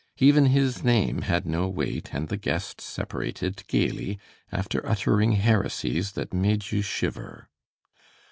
Even 0.17 0.47
his 0.47 0.83
name 0.83 1.21
had 1.21 1.45
no 1.45 1.69
weight, 1.69 2.11
and 2.11 2.27
the 2.27 2.35
guests 2.35 2.83
separated 2.83 3.61
gayly, 3.67 4.17
after 4.51 4.83
uttering 4.83 5.33
heresies 5.33 6.13
that 6.13 6.33
made 6.33 6.71
you 6.71 6.81
shiver. 6.81 7.47